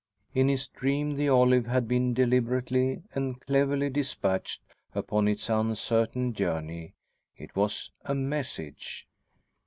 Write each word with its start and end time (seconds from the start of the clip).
In 0.33 0.47
his 0.49 0.65
dream 0.65 1.13
the 1.15 1.29
olive 1.29 1.67
had 1.67 1.87
been 1.87 2.15
deliberately 2.15 3.03
and 3.13 3.39
cleverly 3.39 3.87
dispatched 3.91 4.63
upon 4.95 5.27
its 5.27 5.47
uncertain 5.47 6.33
journey. 6.33 6.95
It 7.37 7.55
was 7.55 7.91
a 8.03 8.15
message. 8.15 9.05